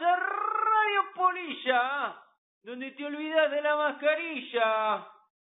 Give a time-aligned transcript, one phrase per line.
[0.00, 2.16] a Radio Polilla,
[2.62, 5.06] donde te olvidas de la mascarilla.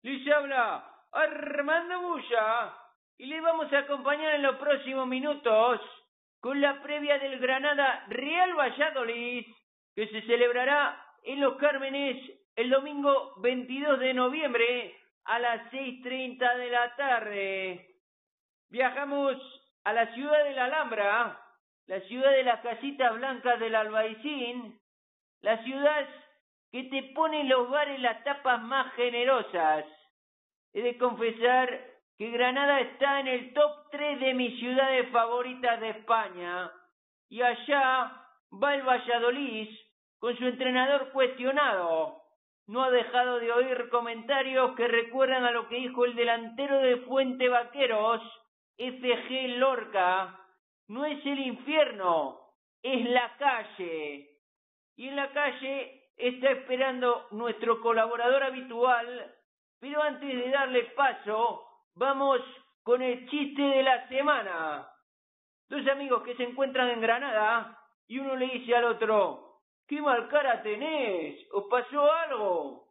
[0.03, 2.75] Les habla Armando Bulla
[3.19, 5.80] y le vamos a acompañar en los próximos minutos
[6.41, 9.47] con la previa del Granada Real Valladolid,
[9.95, 12.19] que se celebrará en Los Cármenes
[12.57, 17.89] el domingo 22 de noviembre a las 6.30 de la tarde.
[18.71, 19.37] Viajamos
[19.85, 21.44] a la ciudad de la Alhambra,
[21.87, 24.79] la ciudad de las casitas blancas del Albaicín,
[25.43, 26.09] la ciudad
[26.73, 29.84] que te pone en los bares las tapas más generosas.
[30.73, 35.91] He de confesar que Granada está en el top 3 de mis ciudades favoritas de
[35.91, 36.70] España.
[37.29, 38.12] Y allá
[38.62, 39.69] va el Valladolid
[40.19, 42.23] con su entrenador cuestionado.
[42.66, 46.96] No ha dejado de oír comentarios que recuerdan a lo que dijo el delantero de
[46.98, 48.23] Fuente Vaqueros,
[48.79, 50.44] FG Lorca.
[50.88, 52.41] No es el infierno,
[52.83, 54.30] es la calle.
[54.96, 59.35] Y en la calle está esperando nuestro colaborador habitual,
[59.80, 62.40] pero antes de darle paso, vamos
[62.82, 64.88] con el chiste de la semana.
[65.69, 69.44] Dos amigos que se encuentran en Granada y uno le dice al otro,
[69.87, 71.47] ¿Qué mal cara tenés?
[71.53, 72.88] ¿Os pasó algo?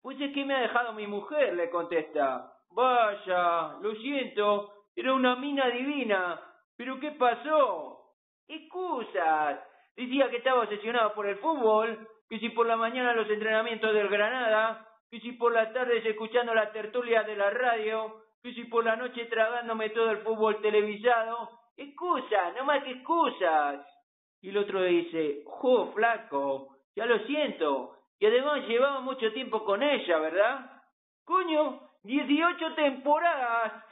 [0.00, 2.52] Pues es que me ha dejado mi mujer, le contesta.
[2.70, 6.40] Vaya, lo siento, era una mina divina.
[6.80, 8.00] ¿Pero qué pasó?
[8.48, 9.60] Excusas.
[9.94, 14.08] Decía que estaba obsesionado por el fútbol, que si por la mañana los entrenamientos del
[14.08, 18.82] Granada, que si por la tarde escuchando la tertulia de la radio, que si por
[18.82, 21.50] la noche tragándome todo el fútbol televisado.
[21.76, 23.86] Excusas, no más que excusas.
[24.40, 27.94] Y el otro dice, jo, flaco, ya lo siento.
[28.18, 30.82] Y además llevaba mucho tiempo con ella, ¿verdad?
[31.26, 33.84] Coño, 18 temporadas.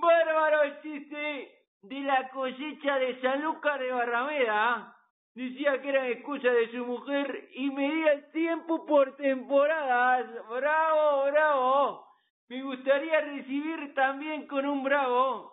[0.00, 4.94] ¡Ja, Bárbaro el chiste de la cosecha de San Lucas de Barrameda.
[5.34, 10.26] Decía que era excusa de su mujer y medía el tiempo por temporadas.
[10.48, 12.06] ¡Bravo, bravo!
[12.48, 15.52] Me gustaría recibir también con un bravo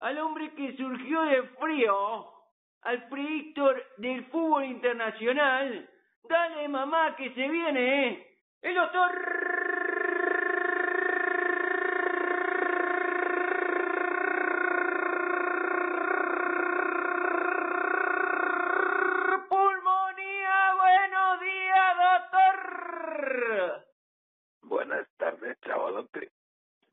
[0.00, 2.32] al hombre que surgió de frío,
[2.82, 5.88] al predictor del fútbol internacional.
[6.28, 8.26] Dale, mamá, que se viene, ¿eh?
[8.62, 9.10] El doctor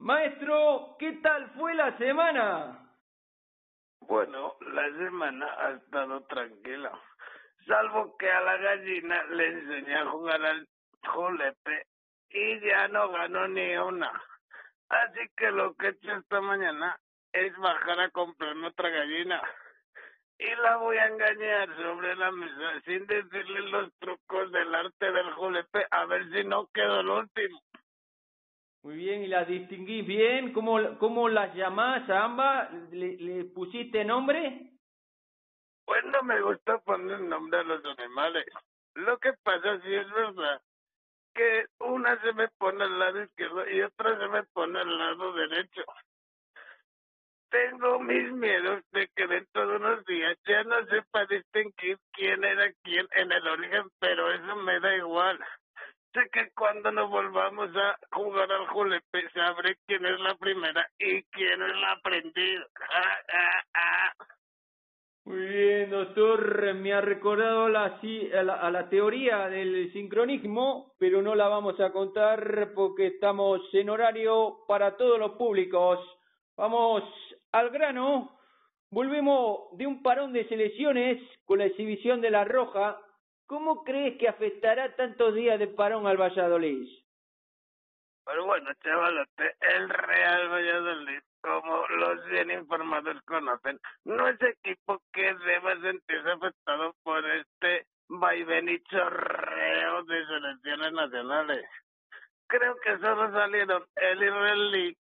[0.08, 2.80] Maestro, ¿qué tal fue la semana?
[4.00, 6.98] Bueno, la semana ha estado tranquila,
[7.66, 10.66] salvo que a la gallina le enseñé a jugar al
[11.14, 11.88] julepe
[12.30, 14.10] y ya no ganó ni una.
[14.88, 16.98] Así que lo que he hecho esta mañana
[17.34, 19.42] es bajar a comprar otra gallina
[20.40, 25.34] y la voy a engañar sobre la mesa sin decirle los trucos del arte del
[25.34, 27.62] julepe a ver si no quedo el último.
[28.88, 30.54] Muy bien, ¿y las distinguís bien?
[30.54, 32.72] ¿Cómo, cómo las llamás a ambas?
[32.94, 34.72] ¿Le, ¿Le pusiste nombre?
[35.84, 38.46] Pues no me gusta poner nombre a los animales.
[38.94, 40.62] Lo que pasa sí es verdad
[41.36, 45.34] que una se me pone al lado izquierdo y otra se me pone al lado
[45.34, 45.84] derecho.
[47.50, 52.72] Tengo mis miedos de que dentro de unos días ya no sepa distinguir quién era
[52.84, 55.38] quién en el origen, pero eso me da igual.
[56.18, 61.22] Sé que cuando nos volvamos a jugar al julepe sabré quién es la primera y
[61.26, 62.66] quién es la aprendida.
[62.90, 64.26] Ah, ah, ah.
[65.26, 66.74] Muy bien, doctor.
[66.74, 71.80] Me ha recordado la, a, la, a la teoría del sincronismo, pero no la vamos
[71.80, 76.00] a contar porque estamos en horario para todos los públicos.
[76.56, 77.04] Vamos
[77.52, 78.40] al grano.
[78.90, 83.00] Volvemos de un parón de selecciones con la exhibición de la Roja.
[83.48, 86.86] ¿Cómo crees que afectará tantos días de parón al Valladolid?
[88.26, 95.34] Pero bueno, chavalote, el Real Valladolid, como los bien informados conocen, no es equipo que
[95.34, 101.70] deba sentirse afectado por este vaivén y chorreo de selecciones nacionales.
[102.48, 104.98] Creo que solo salieron el israelí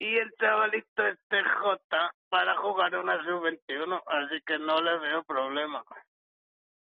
[0.00, 5.84] y el chavalito este J para jugar una sub-21, así que no le veo problema.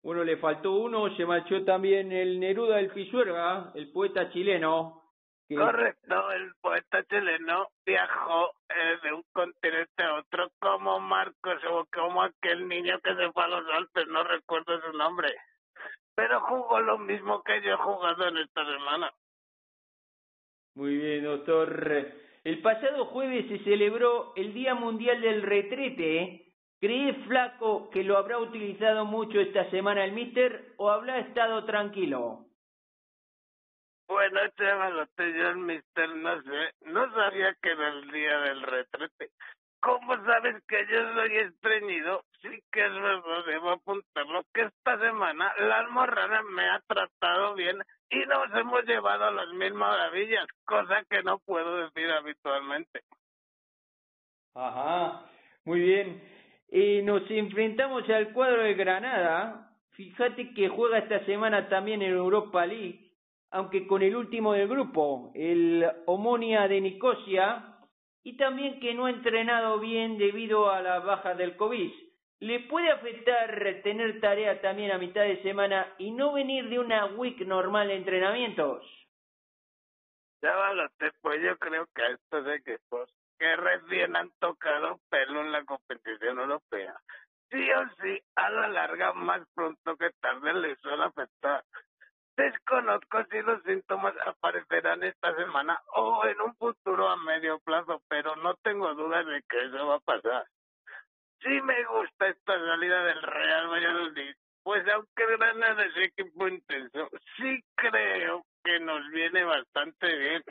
[0.04, 5.00] Bueno, le faltó uno, se marchó también el Neruda del Pisuerga, el poeta chileno.
[5.48, 11.86] que- Correcto, el poeta chileno viajó eh, de un continente a otro como Marcos o
[11.94, 15.34] como aquel niño que se fue a los Alpes, no recuerdo su nombre.
[16.16, 19.12] Pero jugó lo mismo que yo he jugado en esta semana.
[20.76, 22.08] Muy bien, doctor.
[22.44, 26.43] El pasado jueves se celebró el Día Mundial del Retrete,
[26.84, 32.48] ¿Crees, Flaco, que lo habrá utilizado mucho esta semana el Mister o habrá estado tranquilo?
[34.06, 39.30] Bueno, chavalote, yo el Mister no sé, no sabía que era el día del retrete.
[39.80, 42.26] ¿Cómo sabes que yo soy estreñido?
[42.42, 47.82] Sí que es verdad, debo apuntarlo, que esta semana la almorrana me ha tratado bien
[48.10, 53.04] y nos hemos llevado las mil maravillas, cosa que no puedo decir habitualmente.
[54.54, 55.22] Ajá,
[55.64, 56.43] muy bien.
[56.76, 59.70] Y nos enfrentamos al cuadro de Granada.
[59.92, 63.12] Fíjate que juega esta semana también en Europa League,
[63.52, 67.78] aunque con el último del grupo, el Omonia de Nicosia,
[68.24, 71.92] y también que no ha entrenado bien debido a la baja del COVID.
[72.40, 77.06] ¿Le puede afectar tener tarea también a mitad de semana y no venir de una
[77.06, 78.84] week normal de entrenamientos?
[80.42, 85.66] Chavalote, pues yo creo que a estos equipos que recién han tocado pelo en la
[85.66, 86.96] competición europea,
[87.50, 91.62] sí o sí, a la larga, más pronto que tarde les suele afectar.
[92.38, 98.34] Desconozco si los síntomas aparecerán esta semana o en un futuro a medio plazo, pero
[98.38, 100.46] no tengo dudas de que eso va a pasar.
[101.42, 107.62] Sí me gusta esta salida del Real Valladolid, pues aunque Granada es equipo intenso, sí
[107.76, 110.44] creo que nos viene bastante bien.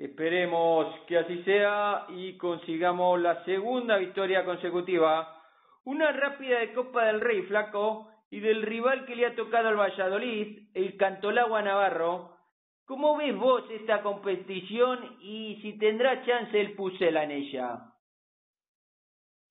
[0.00, 5.44] Esperemos que así sea y consigamos la segunda victoria consecutiva.
[5.84, 9.78] Una rápida de Copa del Rey, flaco, y del rival que le ha tocado al
[9.78, 12.34] Valladolid, el Cantolagua Navarro.
[12.86, 17.80] ¿Cómo ves vos esta competición y si tendrá chance el Pucela en ella?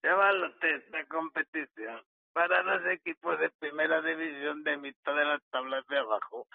[0.02, 2.02] Llévalote esta competición
[2.34, 6.48] para los equipos de primera división de mitad de las tablas de abajo.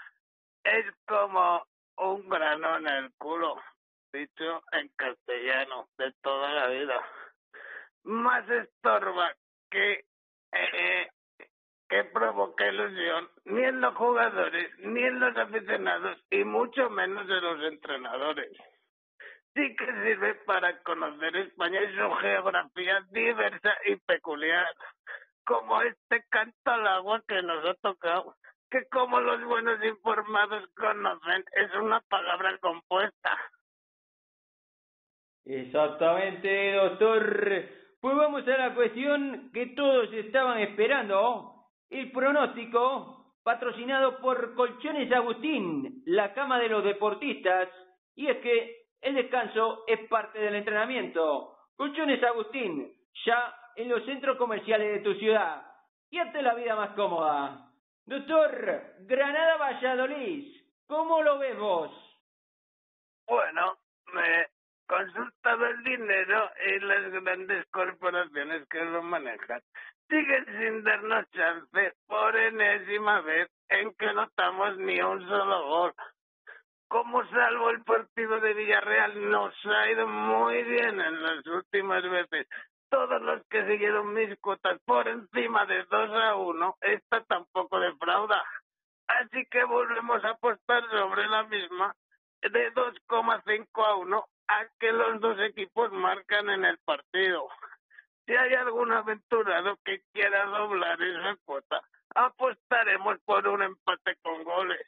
[0.65, 1.65] Es como
[1.97, 3.57] un grano en el culo,
[4.15, 7.01] dicho en castellano, de toda la vida.
[8.05, 9.35] Más estorba
[9.71, 10.05] que
[10.53, 11.09] eh,
[11.89, 17.41] que provoca ilusión ni en los jugadores, ni en los aficionados, y mucho menos en
[17.41, 18.51] los entrenadores.
[19.55, 24.67] Sí que sirve para conocer España y su geografía diversa y peculiar,
[25.45, 28.35] como este canto al agua que nos ha tocado,
[28.71, 33.39] que como los buenos informados conocen, es una palabra compuesta.
[35.45, 37.65] Exactamente, doctor.
[38.01, 41.55] Pues vamos a la cuestión que todos estaban esperando
[41.91, 47.69] el pronóstico, patrocinado por Colchones Agustín, la cama de los deportistas,
[48.15, 51.57] y es que el descanso es parte del entrenamiento.
[51.77, 52.91] Colchones Agustín,
[53.27, 55.63] ya en los centros comerciales de tu ciudad.
[56.11, 57.71] Y hazte la vida más cómoda.
[58.07, 61.91] Doctor, Granada Valladolid, ¿cómo lo ves vos?
[63.27, 63.79] Bueno,
[64.13, 64.54] me
[64.95, 69.61] he consultado el dinero y las grandes corporaciones que lo manejan
[70.09, 75.95] siguen sin darnos chance por enésima vez en que no estamos ni un solo gol.
[76.89, 82.47] Como salvo el partido de Villarreal nos ha ido muy bien en las últimas veces.
[82.89, 88.41] Todos los que siguieron mis cuotas por encima de 2 a 1, esta tampoco defrauda.
[89.09, 91.95] Así que volvemos a apostar sobre la misma
[92.43, 97.49] de 2,5 a 1 a que los dos equipos marcan en el partido.
[98.27, 101.83] Si hay algún aventurado que quiera doblar esa cuota,
[102.15, 104.87] apostaremos por un empate con goles.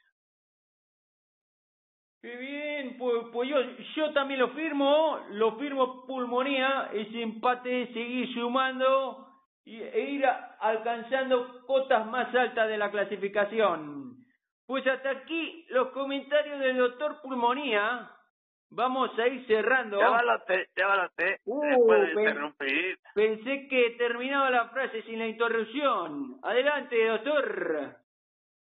[2.21, 3.61] Qué bien, pues, pues yo,
[3.95, 9.27] yo también lo firmo, lo firmo pulmonía, ese empate seguir sumando
[9.65, 10.25] e ir
[10.59, 14.25] alcanzando cotas más altas de la clasificación.
[14.65, 18.11] Pues hasta aquí los comentarios del doctor Pulmonía.
[18.69, 19.97] Vamos a ir cerrando.
[19.97, 21.39] Llévalote, llévalote.
[21.45, 22.99] Uh, puede interrumpir.
[23.15, 26.39] Pensé que terminaba la frase sin la interrupción.
[26.43, 27.97] Adelante, doctor.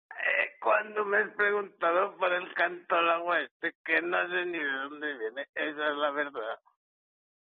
[0.09, 4.59] Eh, cuando me has preguntado por el canto al agua este, que no sé ni
[4.59, 6.59] de dónde viene, esa es la verdad.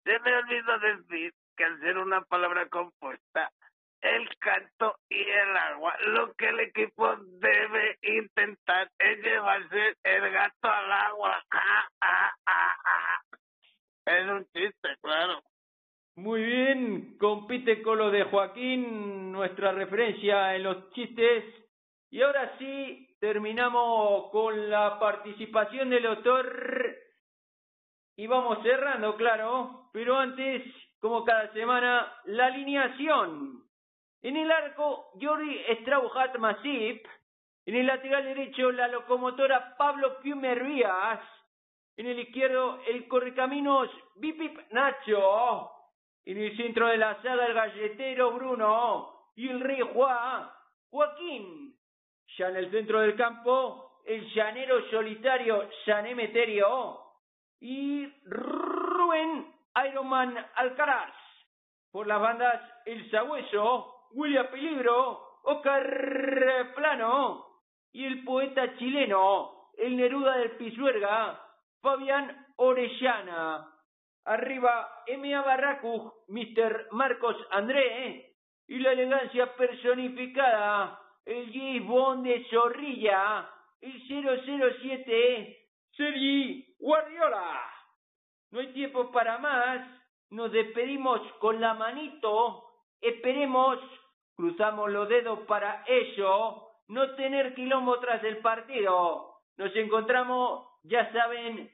[0.03, 3.51] Se me olvidó decir que al ser una palabra compuesta,
[4.01, 5.95] el canto y el agua.
[6.07, 11.43] Lo que el equipo debe intentar es llevarse el gato al agua.
[11.51, 13.21] Ah, ah, ah,
[14.05, 15.41] es un chiste, claro.
[16.15, 17.17] Muy bien,
[17.49, 21.43] compite con lo de Joaquín, nuestra referencia en los chistes.
[22.11, 26.95] Y ahora sí, terminamos con la participación del autor.
[28.17, 29.89] Y vamos cerrando, claro.
[29.91, 30.61] Pero antes,
[30.99, 33.63] como cada semana, la alineación.
[34.21, 37.03] En el arco, Jordi Strauhat Masip.
[37.65, 40.61] En el lateral derecho, la locomotora Pablo Piumer
[41.97, 45.78] En el izquierdo, el correcaminos Bipip Nacho.
[46.25, 50.49] En el centro de la saga el galletero Bruno y el rey Juan,
[50.89, 51.75] Joaquín.
[52.37, 56.99] Ya en el centro del campo, el llanero solitario San Emeterio
[57.59, 59.53] y Rubén
[59.87, 61.13] Ironman Alcaraz.
[61.91, 67.45] Por las bandas El Sabueso, William Peligro, Oscar Plano
[67.91, 71.39] y el poeta chileno, el Neruda del Pisuerga,
[71.81, 73.78] Fabián Orellana.
[74.25, 75.41] Arriba, M.A.
[75.41, 76.87] Barracu, Mr.
[76.91, 78.35] Marcos André,
[78.67, 83.49] y la elegancia personificada, el James de Zorrilla,
[83.81, 85.57] el 007,
[85.91, 87.61] Sergi Guardiola.
[88.51, 89.87] No hay tiempo para más,
[90.29, 92.63] nos despedimos con la manito,
[93.01, 93.79] esperemos,
[94.35, 99.35] cruzamos los dedos para ello, no tener quilombo tras el partido.
[99.57, 101.71] Nos encontramos, ya saben,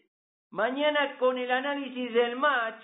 [0.52, 2.84] Mañana con el análisis del match.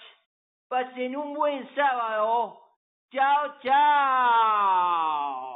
[0.67, 2.59] Pasen un buen sábado.
[3.11, 5.50] Chao, chao.